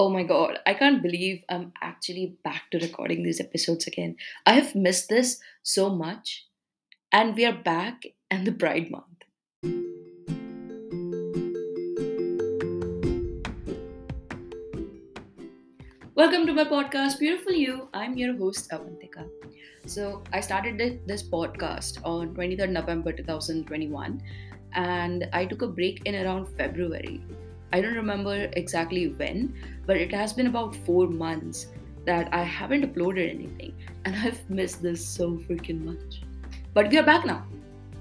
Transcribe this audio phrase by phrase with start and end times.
[0.00, 4.16] Oh my god, I can't believe I'm actually back to recording these episodes again.
[4.46, 6.46] I have missed this so much,
[7.12, 9.04] and we are back in the Pride Month.
[16.14, 17.90] Welcome to my podcast, Beautiful You.
[17.92, 19.28] I'm your host, Avantika.
[19.84, 24.18] So, I started this podcast on 23rd November 2021,
[24.72, 27.22] and I took a break in around February
[27.72, 29.54] I don't remember exactly when,
[29.86, 31.68] but it has been about four months
[32.04, 33.74] that I haven't uploaded anything,
[34.04, 36.22] and I've missed this so freaking much.
[36.74, 37.46] But we are back now.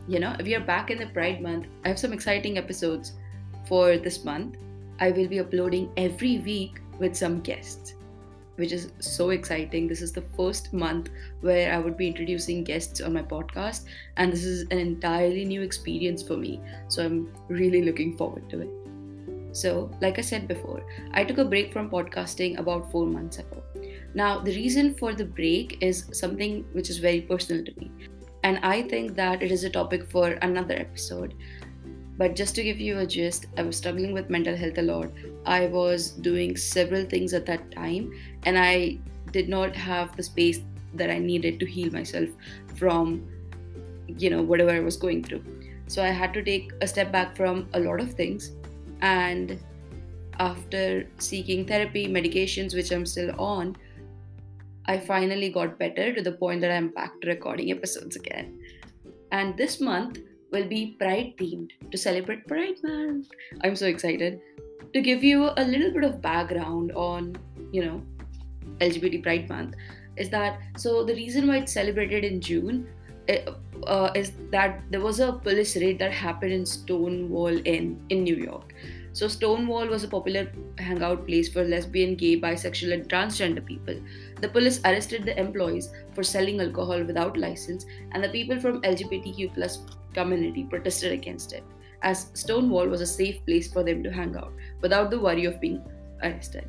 [0.08, 1.68] You know, we are back in the Pride month.
[1.86, 3.14] I have some exciting episodes
[3.68, 4.58] for this month.
[5.00, 7.94] I will be uploading every week with some guests,
[8.56, 9.88] which is so exciting.
[9.88, 11.10] This is the first month
[11.42, 13.86] where I would be introducing guests on my podcast,
[14.18, 16.60] and this is an entirely new experience for me.
[16.88, 18.79] So I'm really looking forward to it.
[19.60, 23.62] So, like I said before, I took a break from podcasting about four months ago.
[24.14, 27.92] Now, the reason for the break is something which is very personal to me.
[28.44, 31.34] And I think that it is a topic for another episode.
[32.18, 35.12] But just to give you a gist, I was struggling with mental health a lot.
[35.46, 38.98] I was doing several things at that time, and I
[39.34, 40.62] did not have the space
[40.94, 42.30] that I needed to heal myself
[42.76, 43.28] from,
[44.08, 45.44] you know, whatever I was going through.
[45.88, 48.52] So I had to take a step back from a lot of things
[49.02, 49.60] and
[50.40, 53.76] after seeking therapy, medications, which I'm still on,
[54.86, 58.60] I finally got better to the point that I'm back to recording episodes again.
[59.32, 60.20] And this month
[60.52, 63.28] will be Pride themed to celebrate Pride Month.
[63.64, 64.42] I'm so excited
[64.94, 67.38] to give you a little bit of background on,
[67.72, 68.02] you know,
[68.80, 69.76] LGBT Pride Month.
[70.18, 71.04] Is that so?
[71.04, 72.90] The reason why it's celebrated in June
[73.30, 78.36] uh, is that there was a police raid that happened in Stonewall Inn in New
[78.36, 78.74] York.
[79.12, 84.00] So Stonewall was a popular hangout place for lesbian, gay, bisexual, and transgender people.
[84.40, 89.56] The police arrested the employees for selling alcohol without license, and the people from LGBTQ
[89.56, 89.80] plus
[90.14, 91.64] community protested against it,
[92.02, 95.60] as Stonewall was a safe place for them to hang out without the worry of
[95.60, 95.82] being
[96.22, 96.68] arrested.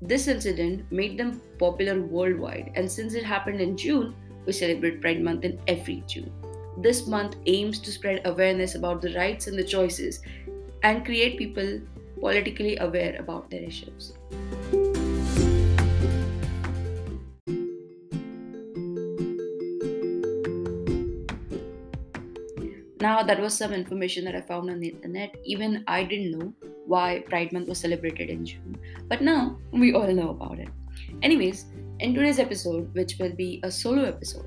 [0.00, 4.14] This incident made them popular worldwide, and since it happened in June,
[4.48, 6.32] we celebrate Pride Month in every June.
[6.78, 10.20] This month aims to spread awareness about the rights and the choices
[10.82, 11.80] and create people
[12.18, 14.14] politically aware about their issues.
[23.00, 25.36] Now, that was some information that I found on the internet.
[25.44, 26.54] Even I didn't know
[26.86, 28.78] why Pride Month was celebrated in June.
[29.08, 30.68] But now we all know about it.
[31.22, 31.66] Anyways,
[32.00, 34.46] in today's episode, which will be a solo episode,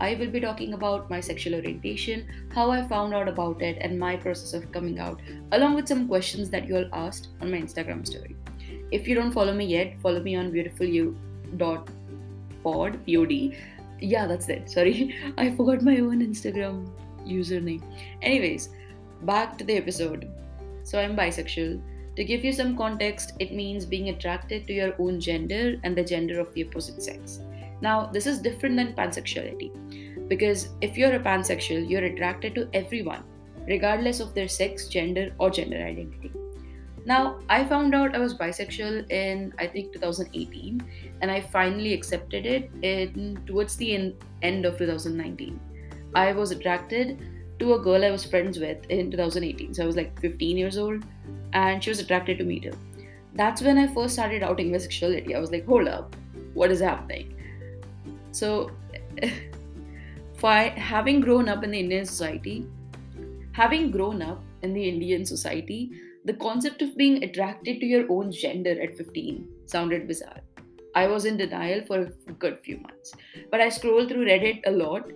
[0.00, 3.98] I will be talking about my sexual orientation, how I found out about it, and
[3.98, 5.20] my process of coming out,
[5.52, 8.36] along with some questions that you all asked on my Instagram story.
[8.90, 13.56] If you don't follow me yet, follow me on beautifulyou.pod, P-O-D.
[14.00, 14.70] Yeah, that's it.
[14.70, 16.90] Sorry, I forgot my own Instagram
[17.26, 17.82] username.
[18.22, 18.70] Anyways,
[19.22, 20.30] back to the episode.
[20.84, 21.80] So I'm bisexual.
[22.16, 26.04] To give you some context, it means being attracted to your own gender and the
[26.04, 27.40] gender of the opposite sex.
[27.80, 33.24] Now, this is different than pansexuality because if you're a pansexual, you're attracted to everyone,
[33.66, 36.32] regardless of their sex, gender, or gender identity.
[37.04, 40.82] Now, I found out I was bisexual in I think 2018,
[41.20, 45.58] and I finally accepted it in towards the end, end of 2019.
[46.14, 47.18] I was attracted
[47.62, 49.74] to a girl I was friends with in 2018.
[49.74, 51.04] So I was like 15 years old,
[51.52, 52.72] and she was attracted to me too.
[53.34, 55.34] That's when I first started outing my sexuality.
[55.34, 56.16] I was like, hold up,
[56.54, 57.34] what is happening?
[58.32, 58.70] So,
[60.42, 62.66] having grown up in the Indian society,
[63.52, 65.92] having grown up in the Indian society,
[66.24, 70.40] the concept of being attracted to your own gender at 15 sounded bizarre.
[70.94, 73.14] I was in denial for a good few months.
[73.50, 75.10] But I scrolled through Reddit a lot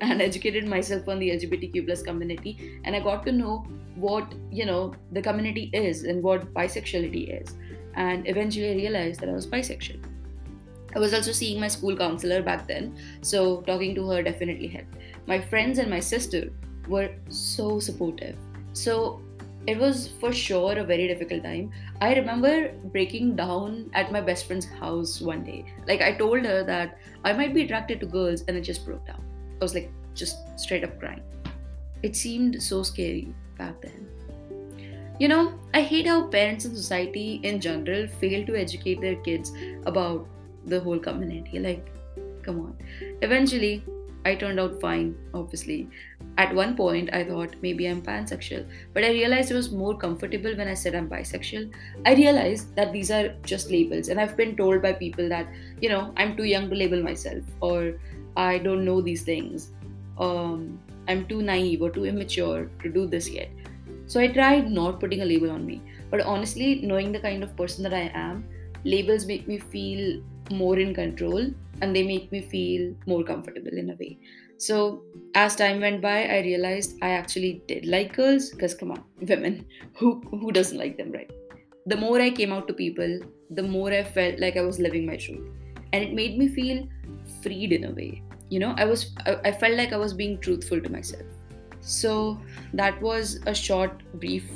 [0.00, 4.66] and educated myself on the LGBTQ plus community and I got to know what, you
[4.66, 7.54] know, the community is and what bisexuality is.
[7.94, 10.04] And eventually I realized that I was bisexual.
[10.94, 14.96] I was also seeing my school counselor back then, so talking to her definitely helped.
[15.26, 16.52] My friends and my sister
[16.88, 18.36] were so supportive.
[18.72, 19.20] So
[19.66, 21.72] it was for sure a very difficult time.
[22.00, 25.64] I remember breaking down at my best friend's house one day.
[25.86, 29.06] Like I told her that I might be attracted to girls and it just broke
[29.06, 29.22] down.
[29.60, 31.22] I was like just straight up crying.
[32.02, 34.08] It seemed so scary back then.
[35.18, 39.52] You know, I hate how parents and society in general fail to educate their kids
[39.86, 40.28] about
[40.66, 41.58] the whole community.
[41.58, 41.88] Like,
[42.42, 42.76] come on.
[43.22, 43.82] Eventually,
[44.26, 45.88] I turned out fine, obviously.
[46.36, 50.54] At one point, I thought maybe I'm pansexual, but I realized it was more comfortable
[50.54, 51.70] when I said I'm bisexual.
[52.04, 55.46] I realized that these are just labels, and I've been told by people that,
[55.80, 57.94] you know, I'm too young to label myself, or
[58.36, 59.72] I don't know these things,
[60.18, 60.78] um,
[61.08, 63.50] I'm too naive or too immature to do this yet.
[64.06, 65.82] So I tried not putting a label on me.
[66.10, 68.44] But honestly, knowing the kind of person that I am,
[68.84, 71.50] labels make me feel more in control
[71.82, 74.18] and they make me feel more comfortable in a way.
[74.58, 75.02] So
[75.34, 79.66] as time went by, I realized I actually did like girls because come on, women,
[79.94, 81.30] who who doesn't like them, right?
[81.86, 85.06] The more I came out to people, the more I felt like I was living
[85.06, 85.48] my truth,
[85.92, 86.88] and it made me feel
[87.42, 88.22] freed in a way.
[88.48, 89.12] You know, I was
[89.44, 91.24] I, felt like I was being truthful to myself.
[91.80, 92.40] So
[92.74, 94.48] that was a short, brief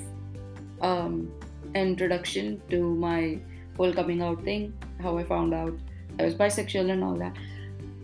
[0.81, 1.33] um,
[1.75, 3.39] introduction to my
[3.77, 5.75] whole coming out thing, how I found out
[6.19, 7.37] I was bisexual and all that.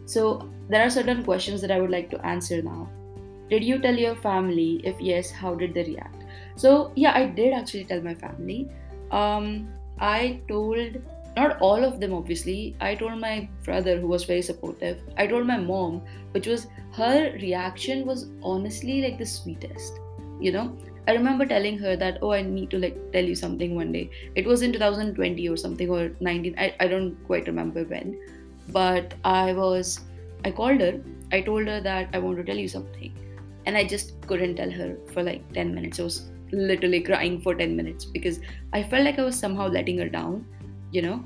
[0.07, 2.89] So, there are certain questions that I would like to answer now.
[3.51, 4.81] Did you tell your family?
[4.85, 6.25] If yes, how did they react?
[6.57, 8.69] So, yeah, I did actually tell my family.
[9.11, 9.69] Um,
[9.99, 10.97] I told
[11.37, 12.75] not all of them, obviously.
[12.81, 15.03] I told my brother, who was very supportive.
[15.19, 16.03] I told my mom,
[16.33, 20.01] which was her reaction was honestly like the sweetest.
[20.41, 23.75] You know, I remember telling her that, oh, I need to like tell you something
[23.75, 24.11] one day.
[24.35, 26.55] It was in 2020 or something or 19.
[26.59, 28.19] I, I don't quite remember when.
[28.71, 30.01] But I was,
[30.45, 31.01] I called her.
[31.33, 33.13] I told her that I want to tell you something.
[33.67, 36.01] And I just couldn't tell her for like 10 minutes.
[36.01, 38.41] I was literally crying for 10 minutes because
[38.73, 40.47] I felt like I was somehow letting her down,
[40.91, 41.25] you know?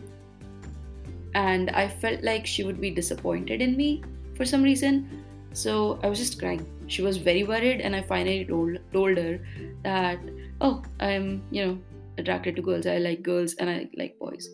[1.34, 4.02] And I felt like she would be disappointed in me
[4.36, 5.24] for some reason.
[5.52, 6.66] So I was just crying.
[6.86, 9.40] She was very worried, and I finally told told her
[9.82, 10.18] that
[10.60, 11.78] oh, I'm you know
[12.18, 12.86] attracted to girls.
[12.86, 14.48] I like girls and I like boys,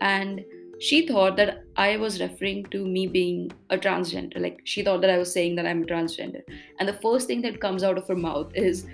[0.00, 0.44] and
[0.78, 4.40] she thought that I was referring to me being a transgender.
[4.40, 6.42] Like she thought that I was saying that I'm transgender.
[6.78, 8.86] And the first thing that comes out of her mouth is,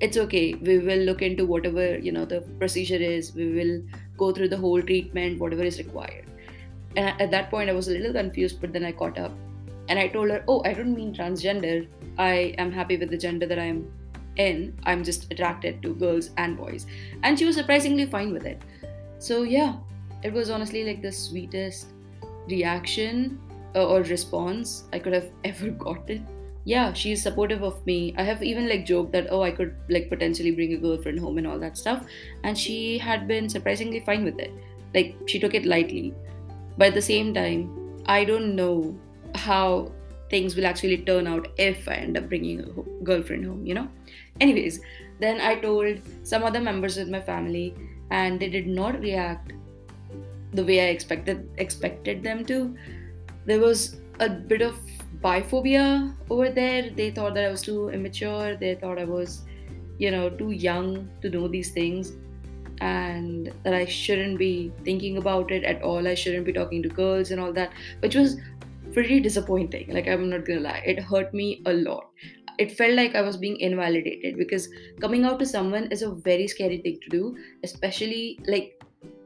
[0.00, 0.54] "It's okay.
[0.54, 3.34] We will look into whatever you know the procedure is.
[3.34, 3.76] We will
[4.16, 6.24] go through the whole treatment, whatever is required."
[6.96, 9.32] And at that point, I was a little confused, but then I caught up
[9.88, 11.86] and I told her, Oh, I don't mean transgender.
[12.18, 13.90] I am happy with the gender that I'm
[14.36, 14.76] in.
[14.84, 16.86] I'm just attracted to girls and boys.
[17.22, 18.62] And she was surprisingly fine with it.
[19.18, 19.76] So, yeah,
[20.22, 21.88] it was honestly like the sweetest
[22.48, 23.40] reaction
[23.74, 26.26] uh, or response I could have ever gotten.
[26.64, 28.14] Yeah, she's supportive of me.
[28.16, 31.38] I have even like joked that, oh, I could like potentially bring a girlfriend home
[31.38, 32.06] and all that stuff.
[32.42, 34.52] And she had been surprisingly fine with it.
[34.94, 36.14] Like, she took it lightly.
[36.78, 38.98] But at the same time, I don't know
[39.34, 39.92] how
[40.30, 43.88] things will actually turn out if I end up bringing a girlfriend home, you know?
[44.40, 44.80] Anyways,
[45.20, 47.74] then I told some other members of my family,
[48.10, 49.52] and they did not react
[50.52, 52.76] the way I expected expected them to.
[53.44, 54.76] There was a bit of
[55.20, 56.90] biphobia over there.
[56.90, 58.56] They thought that I was too immature.
[58.56, 59.42] They thought I was,
[59.98, 62.12] you know, too young to know these things,
[62.80, 66.08] and that I shouldn't be thinking about it at all.
[66.08, 68.36] I shouldn't be talking to girls and all that, which was
[68.92, 69.92] pretty disappointing.
[69.92, 72.10] Like, I'm not gonna lie, it hurt me a lot.
[72.58, 74.68] It felt like I was being invalidated because
[75.00, 78.80] coming out to someone is a very scary thing to do, especially like,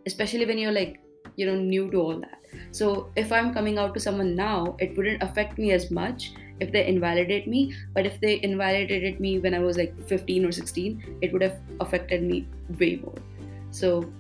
[0.07, 1.01] especially when you're like,
[1.39, 2.41] you know, new to all that.
[2.73, 6.73] So, if I'm coming out to someone now, it wouldn't affect me as much if
[6.73, 7.75] they invalidate me.
[7.95, 11.59] But if they invalidated me when I was like 15 or 16, it would have
[11.81, 12.49] affected me
[12.81, 13.15] way more.
[13.71, 14.11] So,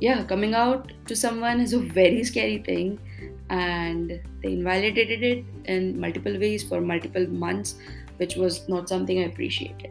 [0.00, 2.98] yeah, coming out to someone is a very scary thing
[3.50, 7.74] and they invalidated it in multiple ways for multiple months,
[8.16, 9.90] which was not something I appreciated.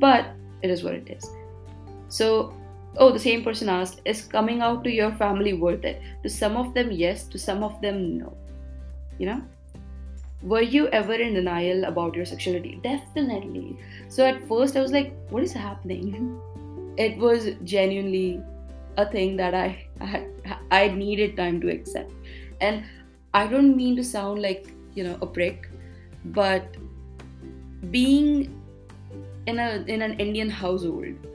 [0.00, 0.26] But
[0.62, 1.30] it is what it is.
[2.08, 2.52] So,
[2.98, 6.00] oh, the same person asked, is coming out to your family worth it?
[6.22, 8.36] To some of them, yes, to some of them, no.
[9.18, 9.42] You know?
[10.42, 12.78] Were you ever in denial about your sexuality?
[12.82, 13.78] Definitely.
[14.08, 16.40] So at first I was like, what is happening?
[16.96, 18.42] It was genuinely
[18.96, 20.26] a thing that I I,
[20.70, 22.10] I needed time to accept.
[22.60, 22.84] And
[23.34, 25.68] I don't mean to sound like, you know, a prick,
[26.24, 26.76] but
[27.90, 28.62] being
[29.46, 31.28] in a in an Indian household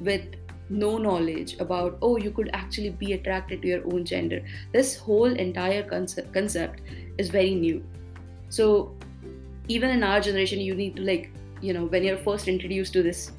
[0.00, 0.35] with
[0.68, 4.40] no knowledge about oh you could actually be attracted to your own gender
[4.72, 6.80] this whole entire concept concept
[7.18, 7.84] is very new
[8.48, 8.94] so
[9.68, 11.30] even in our generation you need to like
[11.60, 13.32] you know when you're first introduced to this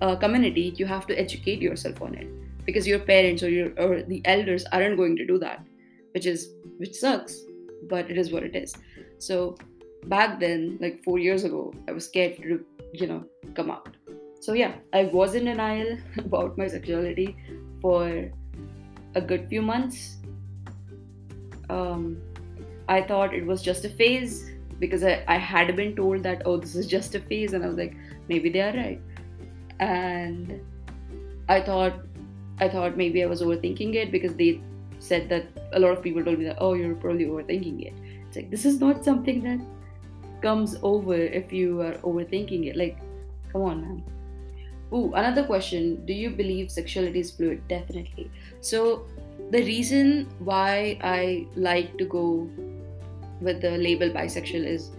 [0.00, 2.26] uh, community you have to educate yourself on it
[2.64, 5.64] because your parents or your or the elders aren't going to do that
[6.12, 7.44] which is which sucks
[7.88, 8.74] but it is what it is.
[9.18, 9.56] So
[10.06, 13.96] back then, like four years ago, I was scared to, you know, come out.
[14.40, 17.36] So yeah, I was in denial about my sexuality
[17.80, 18.30] for
[19.14, 20.16] a good few months.
[21.68, 22.20] Um,
[22.88, 26.56] I thought it was just a phase, because I, I had been told that oh
[26.56, 27.94] this is just a phase and i was like
[28.28, 29.00] maybe they are right.
[29.78, 30.60] And
[31.48, 32.00] i thought
[32.58, 34.60] i thought maybe i was overthinking it because they
[34.98, 37.94] said that a lot of people told me that oh you're probably overthinking it.
[38.26, 39.60] It's like this is not something that
[40.40, 42.76] comes over if you are overthinking it.
[42.76, 42.98] Like
[43.52, 44.19] come on man
[44.92, 46.04] Ooh, another question.
[46.04, 47.66] Do you believe sexuality is fluid?
[47.68, 48.30] Definitely.
[48.60, 49.06] So,
[49.50, 52.48] the reason why I like to go
[53.40, 54.90] with the label bisexual is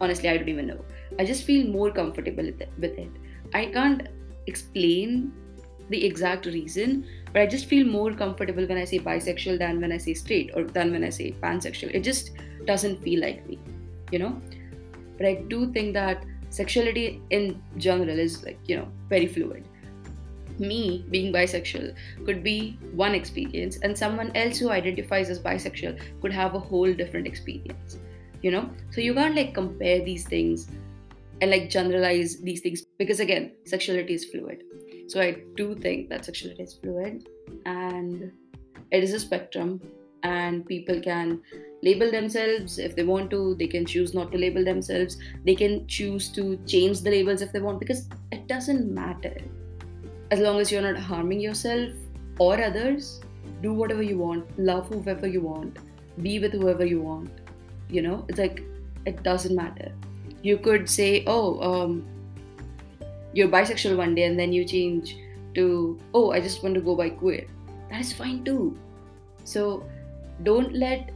[0.00, 0.84] honestly, I don't even know.
[1.18, 3.10] I just feel more comfortable with it.
[3.54, 4.08] I can't
[4.46, 5.32] explain
[5.88, 9.92] the exact reason, but I just feel more comfortable when I say bisexual than when
[9.92, 11.94] I say straight or than when I say pansexual.
[11.94, 12.32] It just
[12.64, 13.58] doesn't feel like me,
[14.10, 14.40] you know?
[15.16, 16.24] But I do think that
[16.56, 19.68] sexuality in general is like, you know, very fluid.
[20.58, 21.94] Me being bisexual
[22.24, 26.92] could be one experience, and someone else who identifies as bisexual could have a whole
[26.94, 27.98] different experience,
[28.40, 28.70] you know?
[28.90, 30.68] So you can't like compare these things
[31.42, 34.62] and like generalize these things because again, sexuality is fluid.
[35.08, 37.28] So I do think that sexuality is fluid
[37.66, 38.32] and
[38.90, 39.80] it is a spectrum
[40.22, 41.40] and people can
[41.82, 42.78] label themselves.
[42.78, 45.18] If they want to they can choose not to label themselves.
[45.44, 49.36] They can choose to change the labels if they want because it doesn't matter.
[50.30, 51.92] As long as you're not harming yourself
[52.38, 53.20] or others
[53.62, 54.58] do whatever you want.
[54.58, 55.78] Love whoever you want.
[56.22, 57.30] Be with whoever you want.
[57.88, 58.62] You know it's like
[59.04, 59.92] it doesn't matter.
[60.42, 62.06] You could say oh um
[63.32, 65.16] you're bisexual one day and then you change
[65.54, 67.46] to oh i just want to go by queer.
[67.90, 68.76] That is fine too.
[69.44, 69.84] So
[70.42, 71.10] don't let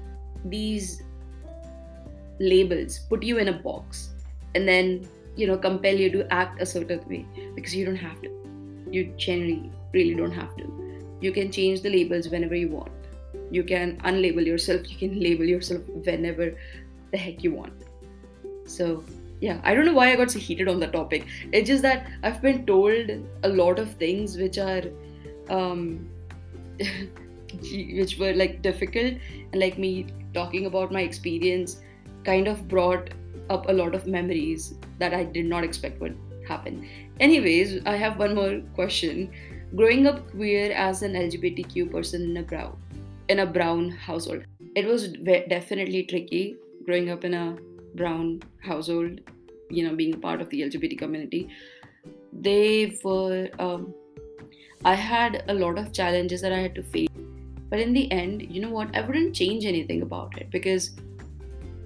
[0.44, 1.02] these
[2.38, 4.10] labels put you in a box
[4.54, 8.20] and then you know compel you to act a certain way because you don't have
[8.22, 8.30] to.
[8.90, 11.06] You generally really don't have to.
[11.20, 12.92] You can change the labels whenever you want.
[13.50, 14.90] You can unlabel yourself.
[14.90, 16.56] You can label yourself whenever
[17.12, 17.84] the heck you want.
[18.66, 19.04] So
[19.40, 21.26] yeah i don't know why i got so heated on the topic.
[21.52, 23.10] It's just that i've been told
[23.42, 24.82] a lot of things which are
[25.48, 26.08] um
[27.98, 29.14] which were like difficult
[29.52, 31.80] and like me talking about my experience
[32.24, 33.10] kind of brought
[33.48, 36.88] up a lot of memories that I did not expect would happen.
[37.18, 39.30] Anyways, I have one more question.
[39.76, 42.76] Growing up queer as an LGBTQ person in a brown
[43.28, 44.42] in a brown household,
[44.74, 45.08] it was
[45.48, 47.56] definitely tricky growing up in a
[47.94, 49.20] brown household.
[49.70, 51.48] You know, being a part of the LGBT community,
[52.32, 53.48] they were.
[53.58, 53.94] Um,
[54.84, 57.08] I had a lot of challenges that I had to face
[57.70, 58.94] but in the end, you know what?
[58.94, 60.90] I wouldn't change anything about it because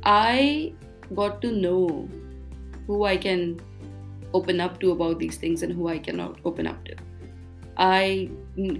[0.03, 0.73] I
[1.15, 2.09] got to know
[2.87, 3.61] who I can
[4.33, 6.97] open up to about these things and who I cannot open up to.
[7.77, 8.31] I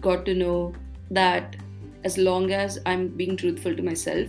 [0.01, 0.75] got to know
[1.11, 1.57] that
[2.05, 4.29] as long as I'm being truthful to myself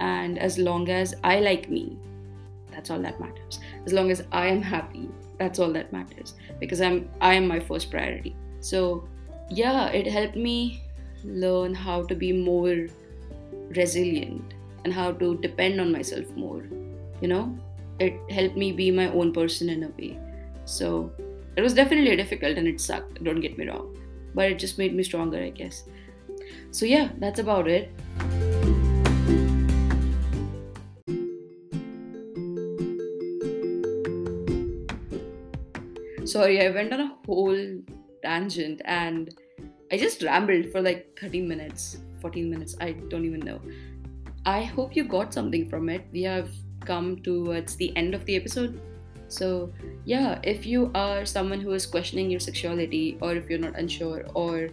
[0.00, 1.96] and as long as I like me,
[2.70, 3.60] that's all that matters.
[3.84, 5.08] As long as I am happy,
[5.38, 8.34] that's all that matters because I'm I am my first priority.
[8.60, 9.08] So,
[9.50, 10.82] yeah, it helped me
[11.26, 12.86] learn how to be more
[13.70, 14.54] resilient
[14.84, 16.62] and how to depend on myself more.
[17.20, 17.58] You know,
[17.98, 20.18] it helped me be my own person in a way.
[20.64, 21.10] So
[21.56, 23.96] it was definitely difficult and it sucked, don't get me wrong.
[24.34, 25.84] But it just made me stronger, I guess.
[26.70, 27.90] So yeah, that's about it.
[36.24, 37.80] Sorry, I went on a whole
[38.22, 39.32] tangent and
[39.92, 43.60] I just rambled for like 30 minutes, 14 minutes, I don't even know.
[44.44, 46.06] I hope you got something from it.
[46.12, 46.50] We have
[46.84, 48.80] come towards the end of the episode.
[49.28, 49.72] So,
[50.04, 54.24] yeah, if you are someone who is questioning your sexuality, or if you're not unsure,
[54.34, 54.70] or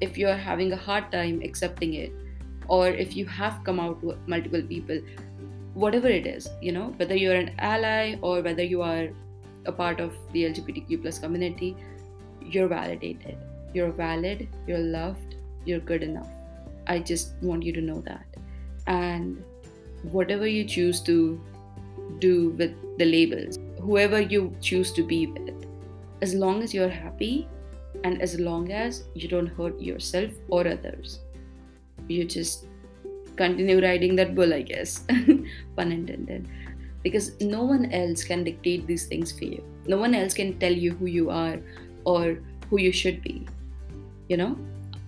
[0.00, 2.12] if you're having a hard time accepting it,
[2.68, 5.00] or if you have come out with multiple people,
[5.74, 9.08] whatever it is, you know, whether you're an ally or whether you are
[9.66, 11.76] a part of the LGBTQ plus community,
[12.42, 13.38] you're validated
[13.72, 16.28] you're valid, you're loved, you're good enough.
[16.86, 18.26] I just want you to know that.
[18.86, 19.42] And
[20.02, 21.40] whatever you choose to
[22.18, 25.66] do with the labels, whoever you choose to be with,
[26.22, 27.48] as long as you're happy
[28.04, 31.20] and as long as you don't hurt yourself or others,
[32.08, 32.66] you just
[33.36, 35.04] continue riding that bull, I guess.
[35.76, 36.48] Pun intended.
[37.02, 39.64] Because no one else can dictate these things for you.
[39.86, 41.58] No one else can tell you who you are
[42.04, 43.46] or who you should be
[44.30, 44.56] you know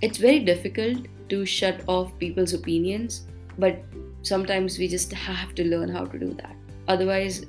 [0.01, 3.27] it's very difficult to shut off people's opinions
[3.59, 3.83] but
[4.23, 6.57] sometimes we just have to learn how to do that
[6.89, 7.41] otherwise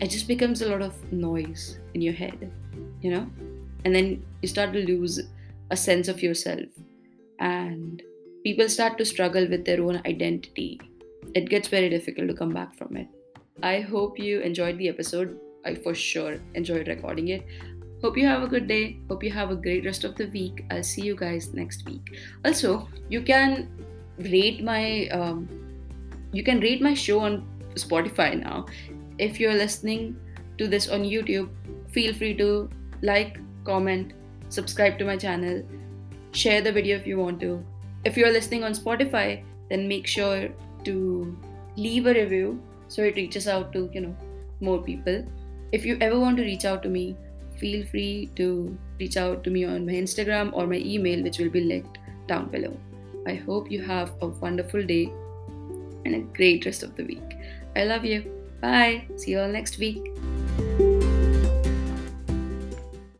[0.00, 2.50] it just becomes a lot of noise in your head
[3.00, 3.26] you know
[3.84, 4.12] and then
[4.42, 5.20] you start to lose
[5.70, 6.82] a sense of yourself
[7.38, 8.02] and
[8.44, 10.70] people start to struggle with their own identity
[11.34, 13.08] it gets very difficult to come back from it
[13.62, 15.38] I hope you enjoyed the episode.
[15.64, 17.46] I for sure enjoyed recording it.
[18.02, 18.98] Hope you have a good day.
[19.08, 20.64] Hope you have a great rest of the week.
[20.70, 22.18] I'll see you guys next week.
[22.44, 23.68] Also, you can
[24.18, 25.48] rate my um,
[26.32, 28.66] you can rate my show on Spotify now.
[29.18, 30.16] If you're listening
[30.58, 31.48] to this on YouTube,
[31.90, 32.68] feel free to
[33.02, 34.14] like, comment,
[34.48, 35.62] subscribe to my channel,
[36.32, 37.64] share the video if you want to.
[38.04, 40.48] If you're listening on Spotify, then make sure
[40.84, 41.38] to
[41.76, 44.16] leave a review so it reaches out to, you know,
[44.60, 45.24] more people.
[45.70, 47.16] If you ever want to reach out to me,
[47.58, 51.50] feel free to reach out to me on my Instagram or my email, which will
[51.50, 52.76] be linked down below.
[53.26, 55.12] I hope you have a wonderful day
[56.04, 57.36] and a great rest of the week.
[57.76, 58.22] I love you.
[58.60, 59.06] Bye.
[59.16, 60.12] See you all next week.